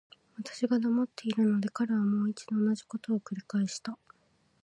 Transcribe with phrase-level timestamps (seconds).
[0.35, 3.99] 私が黙っているので、彼はもう一度同じことを繰返した。